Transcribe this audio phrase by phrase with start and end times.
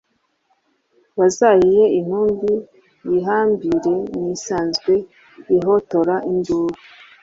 [1.17, 2.51] bazayihe intumbi
[3.09, 4.93] yihambire ni isanzwe
[5.55, 6.75] ihotora induru